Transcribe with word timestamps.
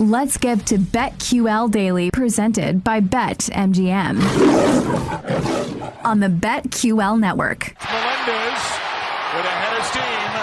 Let's 0.00 0.36
get 0.38 0.66
to 0.66 0.78
BetQL 0.78 1.70
Daily, 1.70 2.10
presented 2.10 2.82
by 2.82 3.00
BetMGM 3.00 4.18
on 6.04 6.18
the 6.18 6.26
BetQL 6.26 7.14
network. 7.20 7.76
Melendez 7.78 8.62
with 9.38 9.46
a 9.46 9.54
head 9.54 9.78
of 9.78 9.86
steam. 9.86 10.34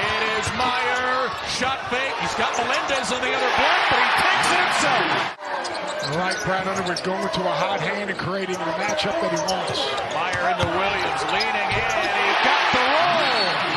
It 0.00 0.22
is 0.40 0.48
Mayer. 0.56 1.28
Shot 1.52 1.84
fake. 1.92 2.16
He's 2.24 2.32
got 2.40 2.56
Melendez 2.56 3.12
on 3.12 3.20
the 3.20 3.28
other 3.28 3.52
block, 3.60 3.92
but 3.92 4.00
he 4.00 4.08
takes 4.24 4.48
it 4.48 4.64
himself. 4.64 5.36
All 6.08 6.16
right, 6.24 6.40
Brad 6.44 6.64
Underwood 6.66 7.04
going 7.04 7.28
to 7.28 7.40
a 7.44 7.54
hot 7.60 7.80
hand 7.80 8.08
and 8.08 8.18
creating 8.18 8.56
the 8.56 8.72
matchup 8.80 9.20
that 9.20 9.36
he 9.36 9.40
wants. 9.52 9.84
Mayer 10.16 10.48
into 10.48 10.64
Williams, 10.80 11.20
leaning 11.28 11.68
in. 11.76 11.92
He 11.92 12.40
got 12.40 12.72
the 12.72 12.80
roll. 12.88 13.73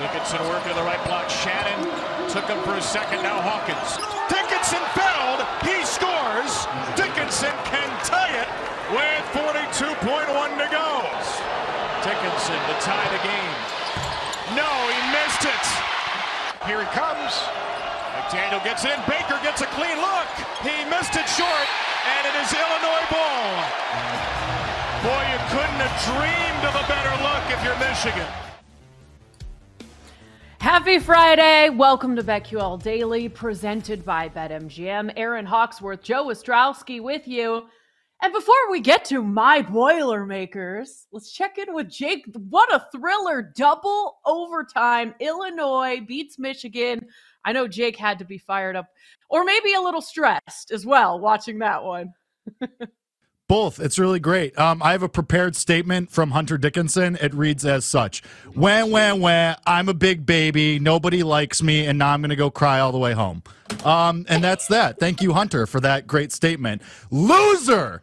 Dickinson 0.00 0.40
working 0.48 0.72
the 0.72 0.88
right 0.88 1.02
block. 1.04 1.28
Shannon 1.28 1.84
took 2.32 2.48
him 2.48 2.56
for 2.64 2.72
a 2.72 2.80
second. 2.80 3.20
Now 3.20 3.36
Hawkins. 3.44 4.00
Dickinson 4.32 4.80
fouled. 4.96 5.44
He 5.60 5.76
scores. 5.84 6.64
Dickinson 6.96 7.52
can 7.68 7.84
tie 8.00 8.32
it 8.32 8.48
with 8.96 9.20
42.1 9.36 9.92
to 10.56 10.68
go. 10.72 11.04
Dickinson 12.00 12.56
to 12.56 12.74
tie 12.80 13.08
the 13.12 13.20
game. 13.28 13.56
No, 14.56 14.72
he 14.88 15.00
missed 15.12 15.44
it. 15.44 15.64
Here 16.64 16.80
he 16.80 16.88
comes. 16.96 17.36
McDaniel 18.16 18.64
gets 18.64 18.88
in. 18.88 18.96
Baker 19.04 19.36
gets 19.44 19.60
a 19.60 19.68
clean 19.76 20.00
look. 20.00 20.32
He 20.64 20.80
missed 20.88 21.12
it 21.12 21.28
short, 21.28 21.68
and 22.08 22.24
it 22.24 22.34
is 22.40 22.48
Illinois 22.56 23.04
ball. 23.12 23.52
Boy, 25.04 25.22
you 25.28 25.40
couldn't 25.52 25.80
have 25.84 25.96
dreamed 26.08 26.64
of 26.64 26.72
a 26.72 26.88
better 26.88 27.12
look 27.20 27.44
if 27.52 27.60
you're 27.60 27.76
Michigan. 27.84 28.49
Happy 30.70 31.00
Friday. 31.00 31.68
Welcome 31.68 32.14
to 32.14 32.22
BetQL 32.22 32.80
Daily, 32.80 33.28
presented 33.28 34.04
by 34.04 34.28
BetMGM. 34.28 35.12
Aaron 35.16 35.44
Hawksworth, 35.44 36.00
Joe 36.00 36.26
Ostrowski 36.26 37.02
with 37.02 37.26
you. 37.26 37.64
And 38.22 38.32
before 38.32 38.70
we 38.70 38.78
get 38.78 39.04
to 39.06 39.20
my 39.20 39.62
Boilermakers, 39.62 41.08
let's 41.10 41.32
check 41.32 41.58
in 41.58 41.74
with 41.74 41.90
Jake. 41.90 42.24
What 42.50 42.72
a 42.72 42.86
thriller. 42.92 43.52
Double 43.56 44.20
overtime. 44.24 45.12
Illinois 45.18 46.02
beats 46.06 46.38
Michigan. 46.38 47.00
I 47.44 47.50
know 47.50 47.66
Jake 47.66 47.96
had 47.96 48.20
to 48.20 48.24
be 48.24 48.38
fired 48.38 48.76
up 48.76 48.86
or 49.28 49.42
maybe 49.42 49.74
a 49.74 49.80
little 49.80 50.00
stressed 50.00 50.70
as 50.70 50.86
well 50.86 51.18
watching 51.18 51.58
that 51.58 51.82
one. 51.82 52.12
Both. 53.50 53.80
It's 53.80 53.98
really 53.98 54.20
great. 54.20 54.56
Um, 54.56 54.80
I 54.80 54.92
have 54.92 55.02
a 55.02 55.08
prepared 55.08 55.56
statement 55.56 56.12
from 56.12 56.30
Hunter 56.30 56.56
Dickinson. 56.56 57.18
It 57.20 57.34
reads 57.34 57.66
as 57.66 57.84
such 57.84 58.22
Wah, 58.54 58.84
wah, 58.84 59.12
wah. 59.16 59.56
I'm 59.66 59.88
a 59.88 59.92
big 59.92 60.24
baby. 60.24 60.78
Nobody 60.78 61.24
likes 61.24 61.60
me. 61.60 61.84
And 61.84 61.98
now 61.98 62.12
I'm 62.12 62.20
going 62.20 62.30
to 62.30 62.36
go 62.36 62.52
cry 62.52 62.78
all 62.78 62.92
the 62.92 62.98
way 62.98 63.12
home. 63.12 63.42
Um, 63.84 64.24
and 64.28 64.44
that's 64.44 64.68
that. 64.68 65.00
Thank 65.00 65.20
you, 65.20 65.32
Hunter, 65.32 65.66
for 65.66 65.80
that 65.80 66.06
great 66.06 66.30
statement. 66.30 66.80
Loser. 67.10 68.02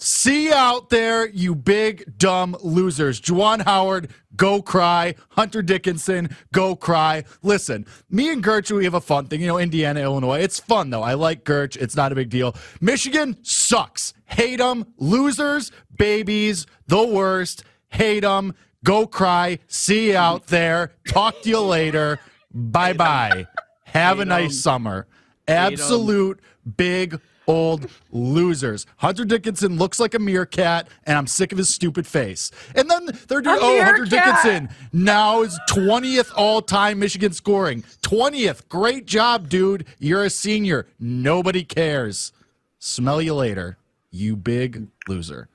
See 0.00 0.46
you 0.46 0.54
out 0.54 0.90
there, 0.90 1.28
you 1.28 1.56
big 1.56 2.16
dumb 2.18 2.56
losers. 2.62 3.20
Juwan 3.20 3.64
Howard, 3.64 4.10
go 4.36 4.62
cry. 4.62 5.16
Hunter 5.30 5.60
Dickinson, 5.60 6.36
go 6.52 6.76
cry. 6.76 7.24
Listen, 7.42 7.84
me 8.08 8.32
and 8.32 8.42
Gertch, 8.42 8.70
we 8.70 8.84
have 8.84 8.94
a 8.94 9.00
fun 9.00 9.26
thing. 9.26 9.40
You 9.40 9.48
know, 9.48 9.58
Indiana, 9.58 10.00
Illinois. 10.00 10.38
It's 10.38 10.60
fun, 10.60 10.90
though. 10.90 11.02
I 11.02 11.14
like 11.14 11.44
Gertch. 11.44 11.76
It's 11.76 11.96
not 11.96 12.12
a 12.12 12.14
big 12.14 12.30
deal. 12.30 12.54
Michigan 12.80 13.38
sucks. 13.42 14.14
Hate 14.26 14.60
them. 14.60 14.86
Losers, 14.98 15.72
babies, 15.96 16.66
the 16.86 17.04
worst. 17.04 17.64
Hate 17.88 18.20
them. 18.20 18.54
Go 18.84 19.04
cry. 19.04 19.58
See 19.66 20.10
you 20.10 20.16
out 20.16 20.46
there. 20.46 20.92
Talk 21.08 21.42
to 21.42 21.48
you 21.48 21.60
later. 21.60 22.20
Bye 22.54 22.92
bye. 22.92 23.48
Have 23.82 24.20
a 24.20 24.24
nice 24.24 24.62
summer. 24.62 25.08
Absolute 25.48 26.40
big 26.76 27.20
old 27.48 27.90
losers. 28.12 28.86
Hunter 28.98 29.24
Dickinson 29.24 29.78
looks 29.78 29.98
like 29.98 30.14
a 30.14 30.18
meerkat, 30.18 30.88
and 31.04 31.16
I'm 31.18 31.26
sick 31.26 31.50
of 31.50 31.58
his 31.58 31.68
stupid 31.68 32.06
face. 32.06 32.50
And 32.74 32.88
then 32.90 33.06
they're 33.26 33.40
doing, 33.40 33.56
A 33.56 33.60
oh, 33.60 33.82
Hunter. 33.82 34.04
Dickinson 34.04 34.68
now 34.92 35.42
is 35.42 35.58
20th 35.70 36.30
all 36.36 36.62
time 36.62 36.98
Michigan 36.98 37.32
scoring. 37.32 37.82
20th. 38.02 38.68
Great 38.68 39.06
job, 39.06 39.48
dude. 39.48 39.86
You're 39.98 40.24
a 40.24 40.30
senior. 40.30 40.86
Nobody 41.00 41.64
cares. 41.64 42.32
Smell 42.78 43.20
you 43.20 43.34
later, 43.34 43.76
you 44.10 44.36
big 44.36 44.86
loser. 45.08 45.48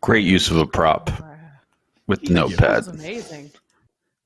Great 0.00 0.24
use 0.24 0.50
of 0.50 0.56
a 0.56 0.66
prop 0.66 1.10
with 2.08 2.20
the 2.22 2.28
That 2.28 2.34
notepad. 2.34 2.76
was 2.78 2.88
amazing. 2.88 3.52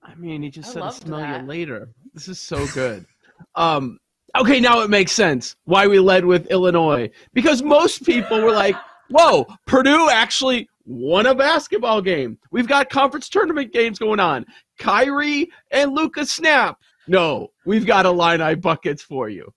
I 0.02 0.14
mean, 0.14 0.42
he 0.42 0.48
just 0.50 0.74
I 0.76 0.88
said 0.90 1.02
smell 1.04 1.20
that. 1.20 1.42
you 1.42 1.46
later. 1.46 1.88
This 2.14 2.28
is 2.28 2.40
so 2.40 2.66
good. 2.68 3.04
um, 3.54 3.98
okay, 4.40 4.60
now 4.60 4.80
it 4.80 4.90
makes 4.90 5.12
sense 5.12 5.56
why 5.64 5.86
we 5.86 5.98
led 5.98 6.24
with 6.24 6.46
Illinois 6.48 7.10
because 7.32 7.62
most 7.62 8.04
people 8.04 8.40
were 8.40 8.52
like, 8.52 8.76
"Whoa, 9.10 9.46
Purdue 9.66 10.08
actually 10.10 10.68
won 10.84 11.26
a 11.26 11.34
basketball 11.34 12.00
game. 12.00 12.38
We've 12.50 12.68
got 12.68 12.90
conference 12.90 13.28
tournament 13.28 13.72
games 13.72 13.98
going 13.98 14.20
on. 14.20 14.46
Kyrie 14.78 15.50
and 15.70 15.92
Lucas 15.92 16.30
snap. 16.30 16.78
No, 17.08 17.48
we've 17.64 17.86
got 17.86 18.06
Illini 18.06 18.54
buckets 18.54 19.02
for 19.02 19.28
you. 19.28 19.52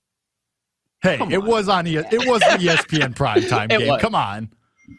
Hey, 1.01 1.17
Come 1.17 1.31
it 1.31 1.37
on. 1.41 1.45
was 1.47 1.69
on 1.69 1.87
it 1.87 2.27
was 2.27 2.41
the 2.41 2.57
ESPN 2.59 3.15
primetime 3.15 3.69
game. 3.77 3.87
was. 3.87 4.01
Come 4.01 4.15
on. 4.15 4.49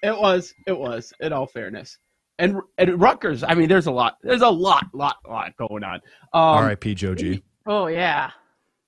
It 0.03 0.17
was. 0.17 0.55
It 0.67 0.79
was. 0.79 1.13
In 1.21 1.33
all 1.33 1.47
fairness." 1.47 1.99
And, 2.39 2.57
and 2.79 2.99
Rutgers, 2.99 3.45
I 3.45 3.55
mean, 3.55 3.69
there's 3.69 3.87
a 3.87 3.91
lot. 3.91 4.17
There's 4.23 4.41
a 4.41 4.49
lot, 4.49 4.87
lot, 4.95 5.17
lot 5.29 5.55
going 5.59 5.85
on. 5.85 5.97
Um, 6.33 6.41
R.I.P. 6.65 6.95
Joe 6.95 7.15
G. 7.15 7.43
Oh, 7.67 7.87
yeah. 7.89 8.31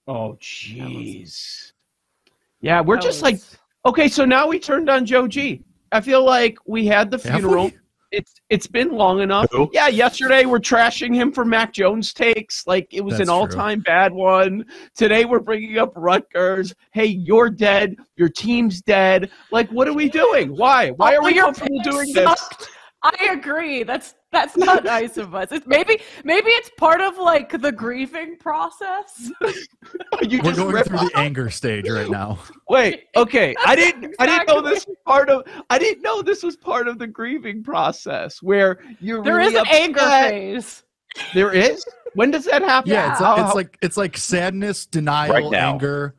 Oh, 0.08 0.36
jeez. 0.40 1.72
Yeah, 2.60 2.80
we're 2.80 2.96
That 2.96 3.02
just 3.02 3.22
was- 3.22 3.32
like, 3.32 3.40
okay, 3.86 4.08
so 4.08 4.24
now 4.24 4.46
we 4.48 4.58
turned 4.58 4.88
on 4.90 5.06
Joe 5.06 5.26
G. 5.28 5.62
I 5.90 6.00
feel 6.00 6.24
like 6.24 6.56
we 6.66 6.86
had 6.86 7.10
the 7.10 7.18
funeral. 7.18 7.70
It's 8.10 8.34
it's 8.50 8.66
been 8.66 8.90
long 8.90 9.20
enough. 9.20 9.46
Who? 9.52 9.70
Yeah, 9.72 9.88
yesterday 9.88 10.44
we're 10.44 10.58
trashing 10.58 11.14
him 11.14 11.32
for 11.32 11.46
Mac 11.46 11.72
Jones 11.72 12.12
takes, 12.12 12.66
like 12.66 12.92
it 12.92 13.00
was 13.02 13.16
That's 13.16 13.28
an 13.28 13.32
all-time 13.34 13.80
bad 13.80 14.12
one. 14.12 14.66
Today 14.94 15.24
we're 15.24 15.40
bringing 15.40 15.78
up 15.78 15.92
Rutgers. 15.96 16.74
Hey, 16.92 17.06
you're 17.06 17.48
dead. 17.48 17.96
Your 18.16 18.28
team's 18.28 18.82
dead. 18.82 19.30
Like, 19.50 19.70
what 19.70 19.88
are 19.88 19.94
we 19.94 20.10
doing? 20.10 20.54
Why? 20.54 20.90
Why 20.90 21.14
Oh, 21.14 21.20
are 21.20 21.24
we 21.24 21.34
your 21.34 21.44
comfortable 21.46 21.78
pick 21.82 21.90
doing 21.90 22.12
this? 22.12 22.50
Sucked. 23.04 23.20
I 23.20 23.32
agree. 23.32 23.82
That's 23.82 24.14
that's 24.30 24.56
not 24.56 24.84
nice 24.96 25.16
of 25.16 25.34
us. 25.34 25.48
It's 25.52 25.66
maybe 25.66 26.00
maybe 26.24 26.50
it's 26.50 26.70
part 26.78 27.00
of 27.00 27.18
like 27.18 27.60
the 27.60 27.72
grieving 27.72 28.36
process. 28.38 29.30
you 30.22 30.38
We're 30.42 30.50
just 30.50 30.56
going 30.56 30.74
rip 30.74 30.86
through 30.86 30.98
the 30.98 31.10
anger 31.14 31.50
stage 31.50 31.88
right 31.88 32.08
now. 32.10 32.38
Wait, 32.68 33.04
okay. 33.16 33.54
I 33.64 33.76
didn't 33.76 34.14
I 34.18 34.26
didn't 34.26 34.48
know 34.48 34.60
this 34.60 34.86
was 34.86 34.96
part 35.06 35.28
of 35.28 35.44
I 35.70 35.78
didn't 35.78 36.02
know 36.02 36.22
this 36.22 36.42
was 36.42 36.56
part 36.56 36.88
of 36.88 36.98
the 36.98 37.06
grieving 37.06 37.62
process 37.62 38.42
where 38.42 38.78
you're 39.00 39.22
There 39.22 39.36
really 39.36 39.54
is 39.54 39.60
an 39.60 39.66
anger 39.68 40.00
phase. 40.00 40.84
There 41.34 41.52
is? 41.52 41.84
When 42.14 42.30
does 42.30 42.44
that 42.46 42.62
happen? 42.62 42.90
Yeah, 42.90 43.12
it's, 43.12 43.20
How- 43.20 43.44
it's 43.44 43.54
like 43.54 43.78
it's 43.82 43.96
like 43.96 44.16
sadness, 44.16 44.86
denial, 44.86 45.50
Right 45.50 45.54
anger. 45.54 46.14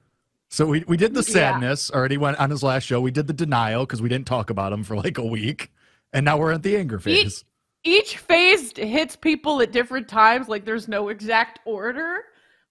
So 0.50 0.68
we, 0.68 0.83
we 0.88 0.97
did 0.97 1.15
the 1.15 1.21
Yeah. 1.21 1.33
sadness 1.33 1.89
already 1.89 2.18
went 2.18 2.38
on 2.39 2.51
his 2.51 2.62
last 2.62 2.83
show. 2.83 3.01
We 3.01 3.09
did 3.09 3.25
the 3.25 3.33
denial 3.33 3.88
because 3.88 4.03
we 4.03 4.09
didn't 4.09 4.27
talk 4.27 4.51
about 4.51 4.71
him 4.71 4.83
for 4.83 4.95
like 4.95 5.18
a 5.18 5.25
week. 5.25 5.71
And 6.13 6.25
now 6.25 6.38
we're 6.38 6.54
at 6.54 6.63
the 6.63 6.77
anger 6.77 7.00
phase. 7.00 7.44
Each 7.83 8.18
phase 8.18 8.71
hits 8.77 9.15
people 9.15 9.62
at 9.62 9.71
different 9.71 10.07
times. 10.07 10.48
Like 10.48 10.63
there's 10.63 10.88
no 10.88 11.10
exact 11.10 11.60
order. 11.65 12.24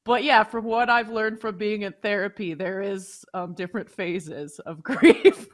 But 0.05 0.25
yeah, 0.25 0.43
from 0.43 0.65
what 0.65 0.89
I've 0.89 1.11
learned 1.11 1.41
from 1.41 1.59
being 1.59 1.83
in 1.83 1.93
therapy, 2.03 2.55
there 2.55 2.81
is 2.81 3.25
um, 3.35 3.55
different 3.55 3.91
phases 3.91 4.59
of 4.61 4.83
grief. 4.83 5.47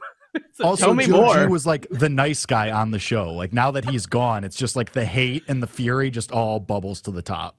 So 0.53 0.63
also, 0.63 0.85
Tell 0.85 0.93
me 0.93 1.05
Joe 1.07 1.33
G 1.33 1.47
was 1.47 1.65
like 1.65 1.87
the 1.89 2.09
nice 2.09 2.45
guy 2.45 2.71
on 2.71 2.91
the 2.91 2.99
show. 2.99 3.33
Like 3.33 3.51
now 3.51 3.71
that 3.71 3.89
he's 3.89 4.05
gone, 4.05 4.43
it's 4.43 4.55
just 4.55 4.75
like 4.75 4.93
the 4.93 5.05
hate 5.05 5.43
and 5.47 5.61
the 5.61 5.67
fury 5.67 6.11
just 6.11 6.31
all 6.31 6.59
bubbles 6.59 7.01
to 7.01 7.11
the 7.11 7.21
top. 7.21 7.57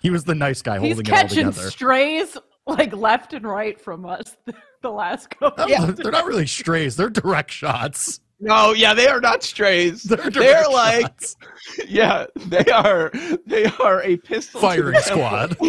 He 0.00 0.10
was 0.10 0.24
the 0.24 0.34
nice 0.34 0.60
guy 0.62 0.78
he's 0.78 0.96
holding 0.96 1.06
it 1.06 1.12
all 1.12 1.28
together. 1.28 1.52
catching 1.52 1.70
strays 1.70 2.36
like 2.66 2.94
left 2.94 3.32
and 3.32 3.46
right 3.46 3.80
from 3.80 4.06
us 4.06 4.36
the 4.82 4.90
last 4.90 5.30
couple. 5.30 5.68
No, 5.68 5.86
They're 5.86 6.12
not 6.12 6.26
really 6.26 6.46
strays. 6.46 6.96
They're 6.96 7.10
direct 7.10 7.50
shots. 7.50 8.20
No, 8.40 8.72
yeah, 8.72 8.94
they 8.94 9.06
are 9.06 9.20
not 9.20 9.42
strays. 9.42 10.02
They're, 10.04 10.30
They're, 10.30 10.68
like, 10.68 11.02
shots. 11.02 11.36
yeah, 11.88 12.26
they 12.36 12.64
are. 12.72 13.10
They 13.46 13.66
are 13.66 14.02
a 14.02 14.16
pistol 14.16 14.60
firing 14.60 15.00
squad. 15.00 15.56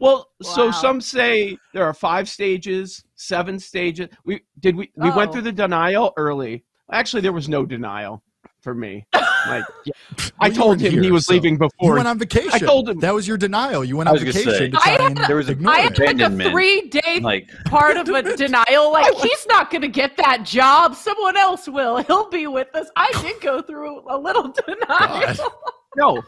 Well, 0.00 0.28
so 0.42 0.70
some 0.70 1.00
say 1.00 1.56
there 1.72 1.84
are 1.84 1.94
five 1.94 2.28
stages, 2.28 3.04
seven 3.14 3.58
stages. 3.58 4.08
We 4.24 4.42
did 4.60 4.76
we 4.76 4.90
we 4.96 5.08
Oh. 5.08 5.16
went 5.16 5.32
through 5.32 5.42
the 5.42 5.52
denial 5.52 6.12
early. 6.16 6.64
Actually, 6.92 7.22
there 7.22 7.32
was 7.32 7.48
no 7.48 7.64
denial 7.64 8.22
for 8.64 8.74
me. 8.74 9.06
Like, 9.46 9.64
yeah. 9.84 9.92
I 10.40 10.48
Well, 10.48 10.56
told 10.56 10.68
weren't 10.80 10.94
him 10.94 11.02
he 11.02 11.10
was 11.10 11.26
so- 11.26 11.34
leaving 11.34 11.52
You 11.56 11.58
before. 11.58 11.96
went 11.96 12.08
on 12.08 12.18
vacation. 12.18 12.50
I 12.54 12.58
told 12.60 12.88
him. 12.88 12.98
that 13.00 13.12
was 13.12 13.28
your 13.28 13.36
denial. 13.36 13.84
You 13.84 13.98
went 13.98 14.08
I 14.08 14.12
on 14.12 14.14
was 14.14 14.22
gonna 14.22 14.32
vacation 14.32 14.52
say, 14.54 14.70
to 14.70 14.76
try 14.78 14.96
I 14.98 15.06
and 15.06 15.16
there 15.18 15.36
was 15.36 15.50
a- 15.50 15.52
ignore 15.52 15.74
had 15.74 15.98
like 15.98 16.18
a 16.18 16.30
three 16.50 16.88
day 16.88 17.20
Like 17.20 17.50
part 17.66 17.98
of 17.98 18.08
a 18.08 18.22
denial. 18.38 18.90
Like 18.90 19.12
he's 19.16 19.46
not 19.46 19.70
going 19.70 19.82
to 19.82 19.88
get 19.88 20.16
that 20.16 20.44
job. 20.44 20.94
Someone 20.94 21.36
else 21.36 21.68
will. 21.68 21.98
He'll 21.98 22.30
be 22.30 22.46
with 22.46 22.74
us. 22.74 22.86
I 22.96 23.12
did 23.20 23.38
go 23.42 23.60
through 23.60 24.02
a 24.08 24.16
little 24.16 24.50
denial. 24.66 25.34
God. 25.34 25.38
no, 25.94 26.22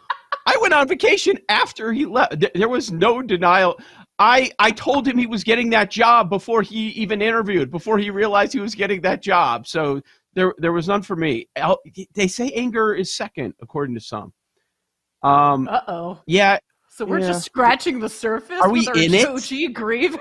I 0.44 0.58
went 0.60 0.74
on 0.74 0.86
vacation 0.86 1.38
after 1.48 1.94
he 1.94 2.04
left. 2.04 2.44
There 2.54 2.68
was 2.68 2.92
no 2.92 3.22
denial. 3.22 3.78
I 4.18 4.50
I 4.58 4.72
told 4.72 5.08
him 5.08 5.16
he 5.16 5.26
was 5.26 5.42
getting 5.42 5.70
that 5.70 5.90
job 5.90 6.28
before 6.28 6.60
he 6.60 6.88
even 6.88 7.22
interviewed, 7.22 7.70
before 7.70 7.96
he 7.96 8.10
realized 8.10 8.52
he 8.52 8.60
was 8.60 8.74
getting 8.74 9.00
that 9.00 9.22
job. 9.22 9.66
So 9.66 10.02
there 10.36 10.54
there 10.58 10.72
was 10.72 10.86
none 10.86 11.02
for 11.02 11.16
me. 11.16 11.48
They 12.14 12.28
say 12.28 12.50
anger 12.52 12.94
is 12.94 13.12
second, 13.12 13.54
according 13.60 13.96
to 13.96 14.00
some. 14.00 14.32
Um. 15.24 15.66
Uh 15.66 15.80
oh. 15.88 16.20
Yeah. 16.26 16.58
So 16.90 17.04
we're 17.04 17.18
Yeah. 17.18 17.28
just 17.28 17.44
scratching 17.44 17.98
the 18.00 18.08
surface. 18.08 18.58
Are 18.62 18.70
we 18.70 18.80
with 18.80 18.88
our 18.88 18.96
in 18.96 19.12
it? 19.12 19.22
Joe 19.24 19.38
G. 19.38 19.74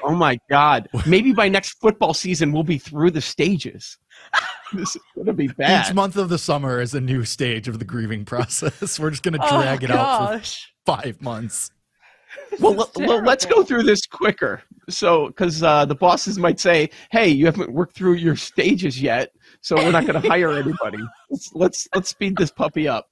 Oh 0.03 0.13
my 0.15 0.37
God. 0.49 0.89
Maybe 1.05 1.31
by 1.31 1.47
next 1.47 1.79
football 1.79 2.13
season 2.13 2.51
we'll 2.51 2.63
be 2.63 2.77
through 2.77 3.11
the 3.11 3.21
stages. 3.21 3.97
this 4.73 4.95
is 4.95 5.01
gonna 5.15 5.31
be 5.31 5.47
bad. 5.47 5.87
Each 5.87 5.93
month 5.93 6.17
of 6.17 6.27
the 6.27 6.37
summer 6.37 6.81
is 6.81 6.93
a 6.93 6.99
new 6.99 7.23
stage 7.23 7.69
of 7.69 7.79
the 7.79 7.85
grieving 7.85 8.25
process. 8.25 8.99
We're 8.99 9.11
just 9.11 9.23
gonna 9.23 9.37
Oh 9.41 9.61
drag 9.61 9.83
it 9.83 9.91
out 9.91 10.43
for 10.45 10.57
five 10.85 11.21
months. 11.21 11.71
well, 12.59 12.73
This 12.73 12.89
is 12.89 12.95
le- 12.97 13.15
le- 13.17 13.23
let's 13.23 13.45
go 13.45 13.63
through 13.63 13.83
this 13.83 14.05
quicker. 14.05 14.61
So, 14.89 15.27
because 15.27 15.63
uh, 15.63 15.85
the 15.85 15.95
bosses 15.95 16.37
might 16.37 16.59
say, 16.59 16.89
"Hey, 17.11 17.29
you 17.29 17.45
haven't 17.45 17.71
worked 17.73 17.95
through 17.95 18.13
your 18.13 18.35
stages 18.35 19.01
yet, 19.01 19.31
so 19.61 19.75
we're 19.75 19.91
not 19.91 20.05
going 20.05 20.21
to 20.21 20.27
hire 20.27 20.51
anybody." 20.57 20.99
Let's, 21.29 21.51
let's 21.55 21.87
let's 21.95 22.09
speed 22.09 22.37
this 22.37 22.51
puppy 22.51 22.87
up. 22.87 23.09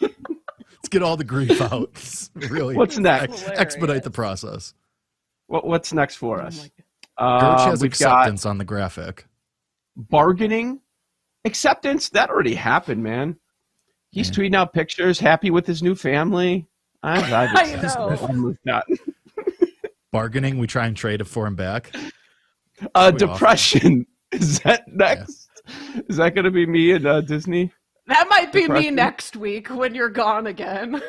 Let's 0.00 0.88
get 0.90 1.02
all 1.02 1.16
the 1.16 1.24
grief 1.24 1.60
out. 1.60 1.90
really, 2.50 2.74
What's 2.74 2.98
next? 2.98 3.46
ex- 3.48 3.58
expedite 3.60 4.02
the 4.02 4.10
process. 4.10 4.74
What, 5.46 5.66
what's 5.66 5.92
next 5.92 6.16
for 6.16 6.40
Oh 6.40 6.46
us? 6.46 6.64
Gerch 6.66 6.70
Uh, 7.18 7.70
has 7.70 7.82
we've 7.82 7.90
got 7.98 8.20
acceptance 8.20 8.46
on 8.46 8.58
the 8.58 8.64
graphic. 8.64 9.26
bargaining, 9.96 10.80
acceptance. 11.44 12.08
That 12.10 12.30
already 12.30 12.54
happened, 12.54 13.02
man. 13.02 13.36
He's 14.10 14.28
Yeah. 14.28 14.34
tweeting 14.34 14.54
out 14.56 14.72
pictures, 14.72 15.20
happy 15.20 15.50
with 15.50 15.66
his 15.66 15.82
new 15.82 15.94
family. 15.94 16.66
I've, 17.02 17.32
I've 17.32 17.56
I 17.56 17.62
accepted 17.64 18.28
know. 18.34 18.54
that. 18.64 18.84
Bargaining, 20.12 20.58
we 20.58 20.66
try 20.66 20.86
and 20.86 20.96
trade 20.96 21.20
it 21.20 21.24
for 21.26 21.46
him 21.46 21.54
back. 21.56 21.90
Uh, 21.94 23.10
Pretty 23.10 23.24
awful. 23.24 23.34
depression. 23.34 24.06
Is 24.32 24.60
that 24.60 24.84
next? 24.88 25.48
Is 26.08 26.16
that 26.16 26.34
going 26.34 26.44
to 26.44 26.50
be 26.50 26.66
me 26.66 26.92
and 26.92 27.06
uh, 27.06 27.20
Disney? 27.20 27.72
That 28.06 28.26
might 28.28 28.52
be 28.52 28.66
me 28.68 28.90
next 28.90 29.36
week 29.36 29.68
when 29.68 29.94
you're 29.94 30.08
gone 30.08 30.46
again. 30.48 31.00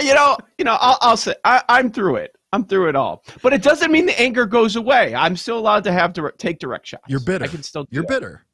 you 0.00 0.14
know, 0.14 0.36
you 0.58 0.64
know, 0.64 0.76
I'll, 0.80 0.98
I'll 1.00 1.16
say 1.16 1.34
I, 1.44 1.62
I'm 1.68 1.90
through 1.90 2.16
it. 2.16 2.36
I'm 2.52 2.64
through 2.64 2.88
it 2.88 2.96
all. 2.96 3.22
But 3.42 3.52
it 3.52 3.62
doesn't 3.62 3.92
mean 3.92 4.06
the 4.06 4.20
anger 4.20 4.44
goes 4.44 4.74
away. 4.76 5.14
I'm 5.14 5.36
still 5.36 5.58
allowed 5.58 5.84
to 5.84 5.92
have 5.92 6.12
to 6.14 6.32
take 6.36 6.58
direct 6.58 6.86
shots. 6.86 7.04
You're 7.08 7.20
bitter. 7.20 7.44
I 7.44 7.48
can 7.48 7.62
still. 7.62 7.84
do 7.84 7.88
You're 7.92 8.02
that. 8.04 8.08
bitter. 8.08 8.44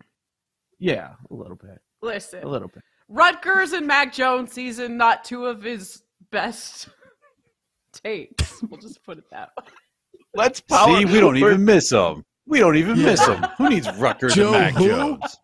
Yeah, 0.78 1.14
a 1.30 1.34
little 1.34 1.56
bit. 1.56 1.80
Listen, 2.06 2.42
A 2.44 2.48
little 2.48 2.68
bit. 2.68 2.82
Rutgers 3.08 3.72
and 3.72 3.86
Mac 3.86 4.12
Jones 4.12 4.52
season, 4.52 4.96
not 4.96 5.24
two 5.24 5.46
of 5.46 5.62
his 5.62 6.02
best 6.30 6.88
takes. 7.92 8.62
We'll 8.62 8.80
just 8.80 9.02
put 9.04 9.18
it 9.18 9.24
that 9.30 9.50
way. 9.58 9.66
Let's 10.34 10.60
power. 10.60 10.98
See, 10.98 11.04
we 11.04 11.20
don't 11.20 11.36
even 11.36 11.64
miss 11.64 11.90
them. 11.90 12.24
We 12.46 12.58
don't 12.60 12.76
even 12.76 13.00
miss 13.02 13.24
them. 13.24 13.44
Who 13.58 13.68
needs 13.68 13.88
Rutgers 13.96 14.34
Joe 14.34 14.54
and 14.54 14.62
Mac 14.62 14.74
who? 14.74 14.88
Jones? 14.88 15.36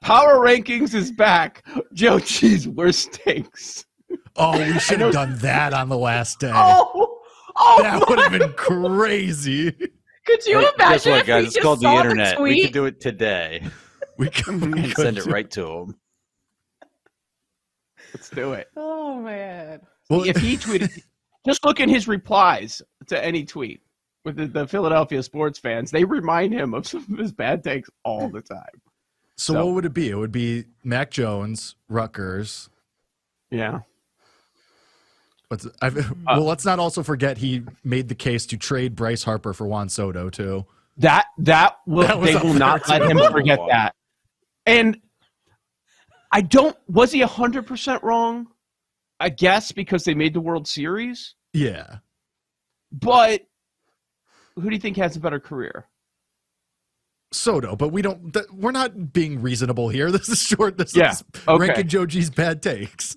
Power 0.00 0.38
rankings 0.44 0.94
is 0.94 1.12
back. 1.12 1.64
Joe 1.94 2.18
G's 2.18 2.66
worst 2.68 3.12
takes. 3.12 3.84
Oh, 4.36 4.58
we 4.58 4.78
should 4.80 5.00
have 5.00 5.12
done 5.12 5.38
that 5.38 5.72
on 5.72 5.88
the 5.88 5.96
last 5.96 6.40
day. 6.40 6.50
Oh, 6.52 7.20
oh, 7.56 7.82
that 7.82 8.08
would 8.08 8.18
have 8.18 8.32
been 8.32 8.52
crazy. 8.54 9.70
could 10.26 10.44
you 10.46 10.58
Hey, 10.58 10.66
imagine 10.76 10.76
guess 10.78 11.06
what, 11.06 11.20
if 11.20 11.26
guys? 11.26 11.40
we 11.42 11.46
It's 11.46 11.54
just 11.54 11.62
called 11.62 11.78
the 11.78 11.82
saw 11.84 12.00
internet. 12.00 12.40
we 12.40 12.50
tweet? 12.50 12.64
could 12.64 12.72
do 12.74 12.84
it 12.86 13.00
today 13.00 13.62
We 14.22 14.30
could, 14.30 14.60
we 14.74 14.82
and 14.84 14.92
send 14.92 15.18
it 15.18 15.26
right 15.26 15.50
to 15.50 15.66
him. 15.66 15.96
Let's 18.14 18.30
do 18.30 18.52
it. 18.52 18.68
Oh 18.76 19.20
man. 19.20 19.80
Well, 20.08 20.22
if 20.22 20.36
he 20.36 20.56
tweeted, 20.58 21.02
just 21.44 21.64
look 21.64 21.80
at 21.80 21.88
his 21.88 22.06
replies 22.06 22.80
to 23.08 23.24
any 23.24 23.44
tweet 23.44 23.80
with 24.24 24.36
the, 24.36 24.46
the 24.46 24.68
Philadelphia 24.68 25.24
sports 25.24 25.58
fans. 25.58 25.90
They 25.90 26.04
remind 26.04 26.52
him 26.52 26.72
of 26.72 26.86
some 26.86 27.04
of 27.12 27.18
his 27.18 27.32
bad 27.32 27.64
takes 27.64 27.90
all 28.04 28.28
the 28.28 28.42
time. 28.42 28.80
so, 29.36 29.54
so- 29.54 29.66
what 29.66 29.74
would 29.74 29.84
it 29.86 29.94
be? 29.94 30.08
It 30.08 30.14
would 30.14 30.30
be 30.32 30.66
Mac 30.84 31.10
Jones, 31.10 31.74
Rutgers. 31.88 32.70
Yeah. 33.50 33.80
What's 35.48 35.66
I've, 35.82 35.98
Uh, 35.98 36.14
well, 36.28 36.44
let's 36.44 36.64
not 36.64 36.78
also 36.78 37.02
forget 37.02 37.38
he 37.38 37.62
made 37.82 38.08
the 38.08 38.14
case 38.14 38.46
to 38.46 38.56
trade 38.56 38.94
Bryce 38.94 39.24
Harper 39.24 39.52
for 39.52 39.66
Juan 39.66 39.88
Soto 39.88 40.30
too. 40.30 40.64
That 40.98 41.26
that 41.38 41.78
will 41.86 42.06
That 42.06 42.20
they 42.22 42.36
will 42.36 42.54
not 42.54 42.88
let 42.88 43.02
him 43.02 43.18
forget 43.18 43.58
that. 43.68 43.96
And 44.66 45.00
I 46.32 46.40
don't 46.40 46.76
was 46.88 47.12
he 47.12 47.20
hundred 47.20 47.66
percent 47.66 48.02
wrong? 48.02 48.46
I 49.20 49.28
guess 49.28 49.70
because 49.72 50.04
they 50.04 50.14
made 50.14 50.34
the 50.34 50.40
World 50.40 50.66
Series. 50.66 51.34
Yeah, 51.52 51.98
But 52.90 53.42
who 54.56 54.62
do 54.62 54.74
you 54.74 54.80
think 54.80 54.96
has 54.96 55.16
a 55.16 55.20
better 55.20 55.38
career? 55.40 55.86
Soto, 57.32 57.76
but 57.76 57.88
we 57.88 58.02
don't. 58.02 58.32
Th- 58.32 58.46
we're 58.52 58.72
not 58.72 59.12
being 59.12 59.40
reasonable 59.40 59.88
here. 59.88 60.10
This 60.10 60.28
is 60.28 60.42
short. 60.42 60.76
This 60.76 60.94
Yeah, 60.94 61.12
is 61.12 61.24
okay. 61.48 61.66
ranking 61.66 61.88
Joe 61.88 62.04
G's 62.06 62.30
bad 62.30 62.62
takes. 62.62 63.16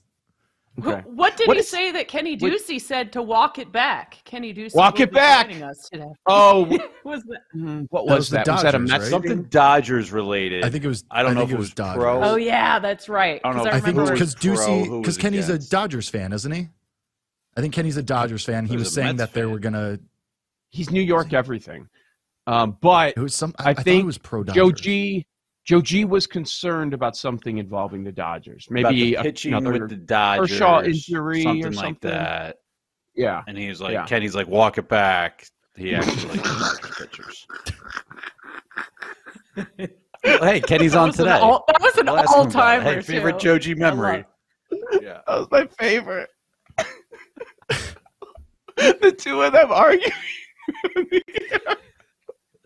Okay. 0.77 1.01
Wh- 1.01 1.07
What 1.17 1.37
did 1.37 1.47
What 1.47 1.55
he 1.57 1.61
is- 1.61 1.69
say 1.69 1.91
that 1.93 2.07
Kenny 2.09 2.35
what- 2.35 2.51
Ducey 2.51 2.81
said 2.81 3.13
to 3.13 3.21
walk 3.21 3.59
it 3.59 3.71
back? 3.71 4.17
Kenny 4.25 4.53
Ducey 4.53 4.75
Walk 4.75 4.99
it 4.99 5.11
back! 5.11 5.49
us 5.61 5.87
today. 5.89 6.05
Oh, 6.27 6.65
Was 7.05 7.23
that? 7.23 7.41
mm, 7.55 7.87
what 7.91 8.05
That 8.07 8.13
was 8.13 8.17
was 8.17 8.29
the 8.29 8.35
that? 8.37 8.47
Was 8.47 8.61
that 8.63 8.75
a 8.75 8.79
Dodgers, 8.79 8.91
right? 8.91 9.09
Something 9.09 9.43
Dodgers 9.43 10.11
related. 10.11 10.65
I 10.65 10.69
think 10.69 10.83
it 10.83 10.87
was. 10.87 11.05
I 11.09 11.23
don't 11.23 11.35
know 11.35 11.43
if 11.43 11.51
it 11.51 11.57
was 11.57 11.73
Dodgers. 11.73 12.01
pro. 12.03 12.21
Oh 12.23 12.35
yeah, 12.35 12.79
that's 12.79 13.07
right. 13.07 13.39
I 13.43 13.47
don't 13.53 13.57
'cause 13.57 13.65
know. 13.65 13.71
I 13.71 13.79
think 13.79 13.95
because 14.11 14.35
Ducey, 14.35 14.83
because 14.83 15.05
was 15.05 15.17
Kenny's 15.17 15.47
a? 15.49 15.57
Dodgers 15.59 16.09
fan, 16.09 16.33
isn't 16.33 16.51
he? 16.51 16.67
I 17.57 17.61
think 17.61 17.73
Kenny's 17.73 17.95
a 17.97 18.03
Dodgers 18.03 18.43
fan. 18.43 18.65
He 18.65 18.71
He 18.71 18.75
was, 18.77 18.87
was 18.87 18.93
saying 18.95 19.15
Mets 19.15 19.31
that 19.31 19.33
they 19.33 19.45
were 19.45 19.59
gonna. 19.59 19.99
He's 20.71 20.89
New 20.91 21.01
York 21.01 21.31
everything. 21.31 21.87
Um, 22.47 22.77
but 22.81 23.13
It 23.15 23.21
was 23.21 23.33
some. 23.33 23.53
I 23.57 23.69
I, 23.69 23.73
think 23.75 24.03
it 24.03 24.05
was 24.05 24.17
pro 24.17 24.43
Dodgers. 24.43 24.55
Joe 24.61 24.71
G 24.71 25.25
Joe 25.65 25.81
G 25.81 26.05
was 26.05 26.27
concerned 26.27 26.93
about 26.93 27.17
something 27.17 27.57
involving 27.57 28.03
the 28.03 28.11
Dodgers. 28.11 28.67
About 28.69 28.91
Maybe 28.93 28.99
the 29.11 29.15
a- 29.15 29.23
pitching 29.23 29.53
another 29.55 29.79
with 29.81 29.89
the 29.89 29.95
Dodgers, 29.95 30.51
Kershaw 30.51 30.83
injury 30.83 31.39
or 31.41 31.43
something 31.43 31.73
like 31.73 31.99
that. 32.01 32.57
yeah. 33.15 33.41
And 33.47 33.57
he's 33.57 33.81
like, 33.81 33.93
Yeah. 33.93 34.05
Kenny's 34.05 34.35
like, 34.35 34.47
walk 34.47 34.77
it 34.77 34.87
back. 34.87 35.47
He 35.75 35.93
actually 35.95 36.37
liked 36.37 36.97
pitchers. 36.97 37.47
Well, 39.57 40.43
hey, 40.43 40.59
Kenny's 40.61 40.95
on 40.95 41.07
was 41.09 41.17
today. 41.17 41.31
all- 41.39 41.65
that 41.67 41.81
was 41.81 41.97
an 41.97 42.05
We'll 42.05 42.17
ask 42.17 42.29
him 42.29 42.33
about 42.41 42.49
it. 42.51 42.55
all-timer, 42.55 42.93
Hey, 42.95 43.01
favorite 43.01 43.39
too. 43.39 43.45
Joe 43.47 43.59
G 43.59 43.71
I 43.71 43.73
memory. 43.75 44.25
Yeah. 45.01 45.21
That 45.27 45.39
was 45.39 45.47
my 45.51 45.67
favorite. 45.79 46.29
the 48.77 49.15
two 49.17 49.41
of 49.41 49.53
them 49.53 49.71
arguing. 49.71 50.11